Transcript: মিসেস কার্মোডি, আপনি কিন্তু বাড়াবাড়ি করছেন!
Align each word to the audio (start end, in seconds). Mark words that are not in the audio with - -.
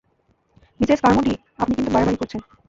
মিসেস 0.79 0.99
কার্মোডি, 1.01 1.31
আপনি 1.59 1.73
কিন্তু 1.75 1.91
বাড়াবাড়ি 1.93 2.17
করছেন! 2.21 2.39